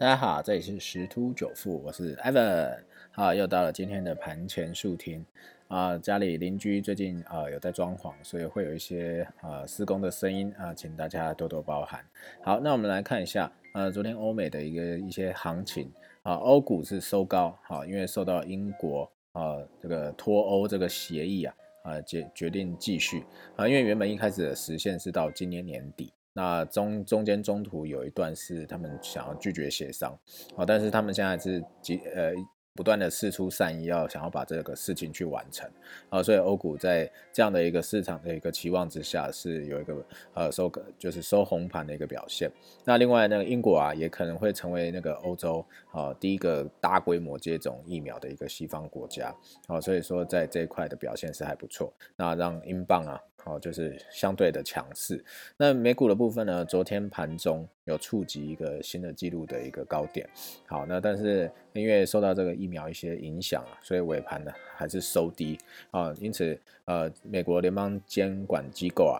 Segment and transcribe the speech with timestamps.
[0.00, 2.78] 大家好，这里是十突九富，我是 Evan。
[3.10, 5.26] 好，又到了今天的盘前速听
[5.66, 12.06] 啊，家里邻居最近啊有在装潢，所以会有一些啊施工的声音啊，请大家多多包涵。
[12.44, 15.90] 好，那我们来看一下，呃，昨天欧美的一个一些行情
[16.22, 21.52] 啊，欧股是收高，好，因为受到英国啊这个脱欧这个协议啊
[21.82, 23.24] 啊决决定继续
[23.56, 26.12] 啊，因为原本一开始的时限是到今年年底。
[26.38, 30.16] 那中中间中途有一段是他们想要拒绝协商，
[30.54, 32.32] 哦，但是他们现在是急呃
[32.76, 35.68] 不断的试出善意，要想要把这个事情去完成，
[36.08, 42.48] 啊，所以欧股在这样的一个市场的一个期望之下，是有一个呃收就是收红盘的一个表现。
[42.84, 49.34] 那另外那个英国啊，也可能会成为那个欧洲啊第一个大规模接种疫苗的一个西方国家，
[49.66, 51.92] 啊，所以说在这一块的表现是还不错。
[52.14, 53.20] 那让英镑啊。
[53.48, 55.24] 哦，就是相对的强势。
[55.56, 56.64] 那美股的部分呢？
[56.64, 60.28] 昨天盘中有触及一个新的纪录的一个高点。
[60.66, 65.58] 好，那但是因为受到这个疫苗一些影响啊，所以尾盘呢还是收低
[65.90, 66.14] 啊。
[66.20, 69.16] 因此，呃，美国联邦监管机构啊，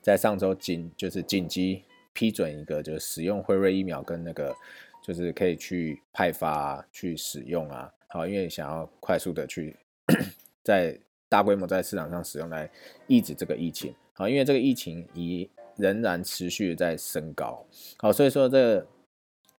[0.00, 4.54] 在上周紧就是紧急批准一个，就是使用辉瑞疫苗跟那个
[5.02, 7.92] 就是可以去派发去使用啊。
[8.06, 9.74] 好，因为想要快速的去
[10.62, 10.96] 在。
[11.32, 12.68] 大规模在市场上使用来
[13.06, 17.64] 抑制这个疫情，好，因为这个疫情已仍然持续在升高，
[17.96, 18.86] 好，所以说这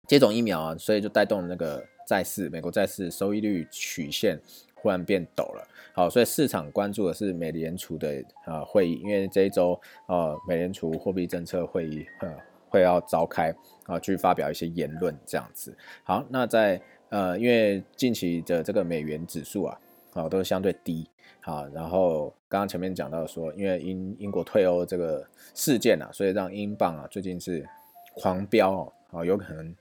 [0.05, 4.39] 接种疫苗啊，所以就带动那个债市，美国债市收益率曲线
[4.75, 12.31] 忽然变陡了，好，所以市场关注的是美联储的呃会议，因为这一周呃美联储货币政策会议呃
[12.69, 13.51] 会要召开
[13.87, 16.79] 啊，去发表一些言论这样子，好，那在
[17.09, 19.75] 呃因为近期的这个美元指数啊。
[20.13, 21.09] 啊，都是相对低，
[21.41, 27.67] 好，然后刚刚前面讲到说，因为英英国退欧这个事件啊，所以让英镑啊最近是
[28.13, 29.75] 狂飙哦，啊，有可能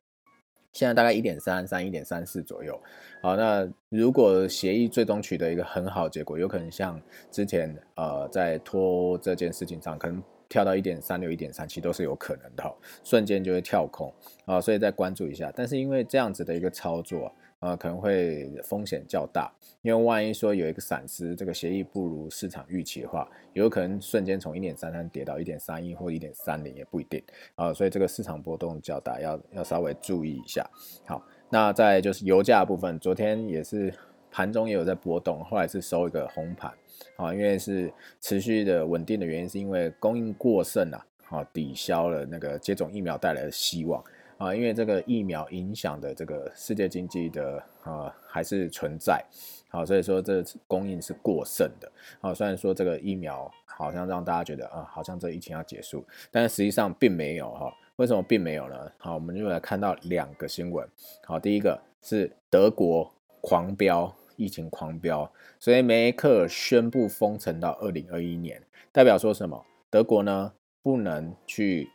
[0.72, 2.80] 现在大概一点三三、一点三四左右，
[3.20, 6.98] 好，那如果协议最终取得一个很好结果，有可能像
[7.30, 12.74] 之前呃在脱欧这件事情上，可能跳到一点三六、一点三七都是有可能的，
[13.04, 14.10] 瞬间就会跳空
[14.46, 17.30] 啊，所以再关注一下，但是因为这样子的一个操作。
[17.62, 19.52] 呃，可能会风险较大，
[19.82, 27.22] 因为万一说有一个闪失，这个协议不如市场预期的话，有可能瞬间从一点三三跌到一点三一或一点三零也不一定
[27.54, 30.68] 啊，所以这个市场波动较大，要要稍微注意一下。
[31.06, 33.94] 好，那再就是油价部分，昨天也是
[34.32, 36.72] 盘中也有在波动，后来是收一个红盘
[37.14, 44.02] 啊，因为是持续的稳定的原因，是因为供应过剩啊，啊抵消了那个接种疫苗带来的希望。
[44.42, 49.24] 啊，因为这个疫苗影响的这个世界经济的啊还是存在，
[49.68, 51.90] 好，所以说这供应是过剩的。
[52.20, 57.72] 好，虽然说这个疫苗好像让大家觉得啊，好像这疫情要结束，但是实际上并没有哈。
[57.96, 58.90] 为什么并没有呢？
[58.98, 60.88] 好，我们就来看到两个新闻。
[61.24, 68.60] 好，第一个是德国狂飙疫情狂飙，所以梅克尔宣布封城到二零二一年，
[68.90, 69.64] 代表说什么？
[69.88, 70.52] 德国呢
[70.82, 71.90] 不能去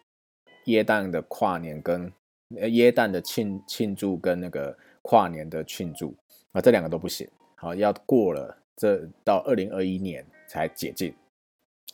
[0.66, 2.14] 耶诞的跨年跟，
[2.50, 6.16] 耶诞的庆庆祝跟那个跨年的庆祝
[6.52, 7.28] 啊，这两个都不行。
[7.56, 11.14] 好，要过了这到二零二一年才解禁。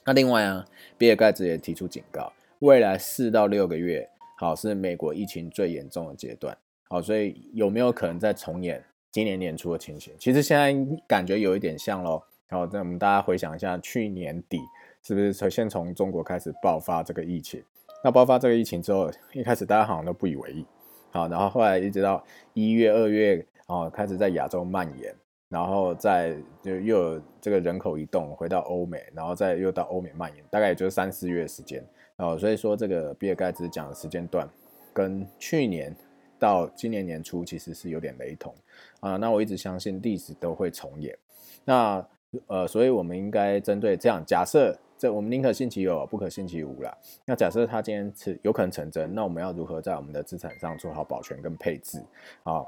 [0.05, 0.65] 那另外啊，
[0.97, 6.57] 比尔盖茨也提出警告，未来四到六个月，好是美国疫情最严重的阶段。
[6.89, 10.13] 好，所以有没有可能再重演今年年初的情形？
[10.19, 10.75] 其实现在
[11.07, 12.21] 感觉有一点像喽。
[12.49, 14.59] 好，那我们大家回想一下，去年底
[15.01, 17.63] 是不是先从中国开始爆发这个疫情？
[18.03, 20.65] 那爆发这个疫情之后，一开始大家好像都不以为意，
[21.09, 22.21] 好，然后后来一直到
[22.53, 25.15] 一月、二月，哦，开始在亚洲蔓延，
[25.47, 31.81] 然后再就又有这个人口移动回到欧美，然后再又到欧美蔓延，大概也就是三四月时间，
[32.17, 34.45] 哦，所以说这个比尔盖茨讲的时间段
[34.91, 35.95] 跟去年
[36.37, 38.53] 到今年年初其实是有点雷同，
[38.99, 41.17] 啊，那我一直相信历史都会重演，
[41.63, 42.05] 那
[42.47, 44.77] 呃，所以我们应该针对这样假设。
[45.03, 46.97] 这我们宁可信其有，不可信其无啦。
[47.25, 52.01] 那假设它今天是有可能成真，那我们要如何在我们的资产上做好保全跟配置
[52.43, 52.63] 啊？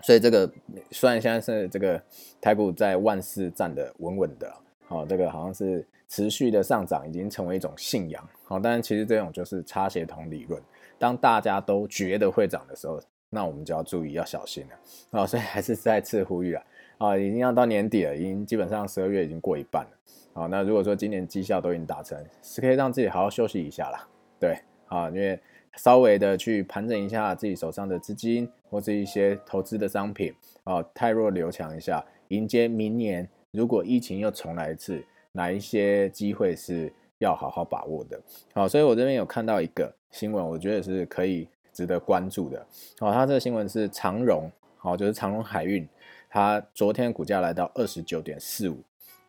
[0.00, 0.50] 所以这个
[0.90, 2.02] 虽然现在是这个
[2.40, 4.50] 台股在万事站的稳稳的，
[4.86, 8.26] 好，这个好像是持续的上涨，已经成为一种信仰。
[8.44, 10.58] 好，但是其实这种就是差协同理论。
[10.98, 12.98] 当大家都觉得会涨的时候，
[13.28, 15.20] 那我们就要注意要小心了。
[15.20, 16.64] 啊，所以还是再次呼吁啊，
[16.96, 19.90] 啊，已经要到年底了，已经基本上十二月已经过一半了。
[20.34, 24.08] 好，那如果说今年绩效都已经达成，是可以让自己好好休息一下啦。
[24.40, 25.38] 对，啊，因为
[25.76, 30.34] 稍微的去盘整一下自己手上的资金或是一些投资的商品，
[30.64, 38.20] 啊，太弱留强一下，迎接明年如果疫情又重来一次，哪一些机会是要好好把握的。
[38.54, 42.58] 好，所以我这边有看到一个新闻，我觉得是可以值得关注的。
[43.00, 45.86] 哦，它这个新闻是长荣，好，就是长荣海运，
[46.30, 48.82] 它昨天股价来到二十九点四五，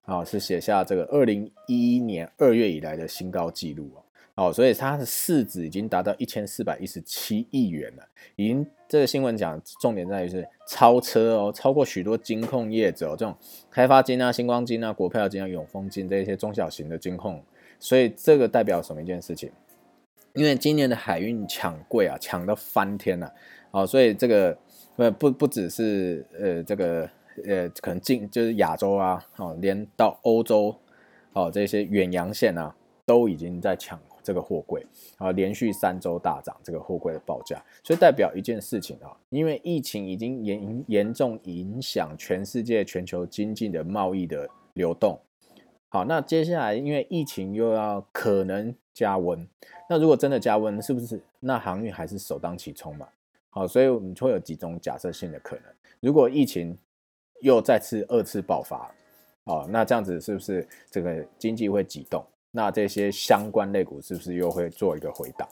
[0.06, 4.04] 啊，是写下这个二零一一年二月以来的新高纪录哦。
[4.36, 8.04] 哦，所以它的市值已经达到一千四百一十七亿元了，
[8.36, 13.38] 已经这个新闻讲重点在于是超车哦，超过许多金控业者哦这种
[13.70, 17.44] 开发金啊、星光金啊、国票金啊、永丰金这些中小型的金控，
[17.80, 19.52] 所以这个代表什么一件事情？
[20.34, 23.32] 因为今年的海运抢柜啊，抢到翻天了，
[23.70, 24.58] 哦，所以这个
[24.96, 27.08] 呃不不只是呃这个
[27.46, 30.76] 呃可能进就是亚洲啊，哦，连到欧洲
[31.34, 32.76] 哦这些远洋线啊
[33.06, 34.00] 都已经在抢。
[34.26, 34.82] 这个货柜
[35.18, 45.20] 啊，连续三周大涨，这个货柜的报价，所以代表一件事情啊，因为疫情已经严严重影响全世界全球经济的贸易的流动。
[45.90, 49.46] 好，那接下来因为疫情又要可能加温，
[49.90, 53.06] 那如果真的加温，是不是那航运还是首当其冲嘛？
[53.50, 55.66] 好，所以我们会有几种假设性的可能。
[56.00, 56.78] 如果疫情
[57.44, 58.90] 又再次二次爆发，
[59.44, 62.26] 哦，那这样子是不是这个经济会启动？
[62.52, 65.48] 那这些相关类股是不是又会做一个回档？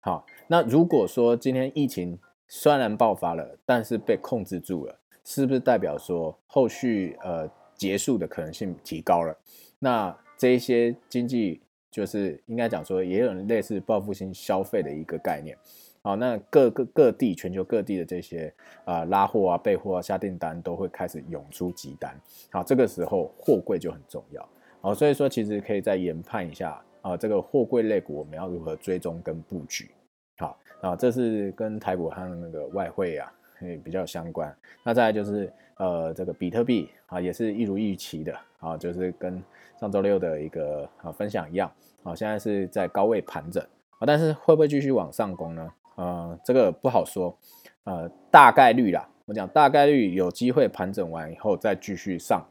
[0.00, 2.18] 好，那如果说今天疫情
[2.48, 4.94] 虽然爆发了，但是被控制住了，
[5.24, 9.34] 是不是代表说后续呃结束的可能性提高了？
[9.78, 15.56] 那这些经济就是应该讲说也有类似报复性消费的一个概念。
[16.02, 18.52] 好，那各个各地全球各地的这些
[18.84, 22.20] 啊拉货啊备货啊下订单都会开始涌出急单。
[22.50, 24.48] 好，这个时候货柜就很重要。
[24.80, 29.92] 好，所以说其实可以再研判一下啊，这个货柜类股我们要如何追踪跟布局。
[30.38, 33.32] 好啊，这是跟台股和那个外汇啊，
[33.68, 34.54] 也比较相关。
[34.82, 39.42] 那再来就是呃，这个比特币啊，也是一如预期的啊，就是跟
[39.78, 41.70] 上周六的一个啊分享一样
[42.02, 43.62] 啊，现在是在高位盘整
[43.98, 45.72] 啊，但是会不会继续往上攻呢？
[45.96, 47.36] 呃，这个不好说，
[47.84, 52.46] 呃，大概率啦，我讲大概率有机会盘整完以后再继续上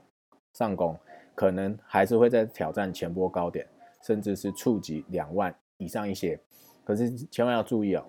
[0.54, 0.98] 上攻。
[1.34, 3.66] 可能还是会在挑战前波高点，
[4.04, 6.40] 甚至是触及两万以上一些。
[6.84, 8.04] 可是千万要注意哦，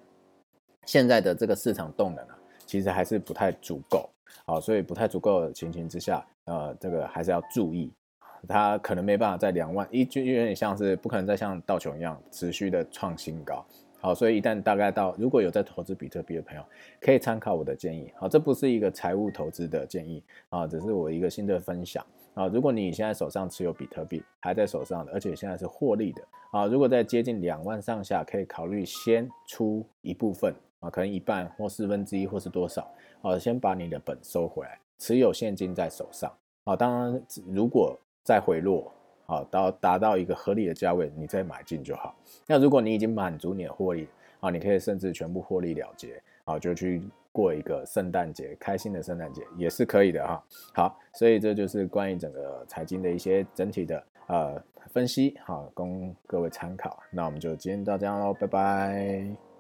[0.85, 2.37] 现在的这个市场动能啊，
[2.73, 4.09] 其实还是不太足够。
[4.47, 7.93] 好，所以不太足够的情形之下，呃，这个还是要注意，
[8.49, 13.63] 它可能没办法在两万一，就有点像是不可能再像道琼一样持续的创新高。
[14.01, 16.65] 好，所以一旦大概到，如果有在投资比特币的朋友，
[16.99, 18.11] 可以参考我的建议。
[18.17, 22.03] 好，这不是一个财务投资的建议啊，只是我一个新的分享
[22.33, 22.47] 啊。
[22.47, 26.23] 如果你现在手上持有比特币，还在手上的，而且现在是获利的
[26.53, 32.87] 啊，如果在接近两万上下，可以考虑先出一部分啊，可能一半或四分之一或是多少
[33.23, 36.31] 啊，先把你的本收回来，持有现金在手上
[36.65, 36.77] 啊。
[36.77, 38.93] 当然，如果再回落。
[39.25, 42.15] 好，到达到一个合理的价位，你再买进就好。
[42.45, 44.07] 那如果你已经满足你的获利，
[44.41, 47.01] 啊，你可以甚至全部获利了结，啊，就去
[47.31, 50.45] 过一个圣诞节，开心的圣诞节也是可以的哈。
[50.75, 57.01] 好，所以这就是关于整个财经的一些整体的呃分析，好，供各位参考。
[57.11, 59.52] 那我们就今天到这样喽，拜拜。